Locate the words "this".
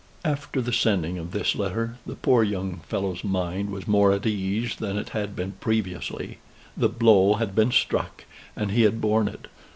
1.29-1.53